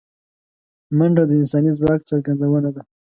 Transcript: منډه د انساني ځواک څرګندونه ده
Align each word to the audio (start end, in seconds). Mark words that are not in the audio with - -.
منډه 0.97 1.23
د 1.27 1.31
انساني 1.41 1.71
ځواک 1.77 1.99
څرګندونه 2.09 2.69
ده 2.75 2.81